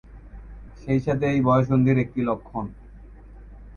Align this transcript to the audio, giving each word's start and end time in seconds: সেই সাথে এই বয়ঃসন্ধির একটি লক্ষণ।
সেই 0.81 0.99
সাথে 0.99 1.25
এই 1.33 1.39
বয়ঃসন্ধির 1.41 1.97
একটি 1.97 2.19
লক্ষণ। 2.21 2.65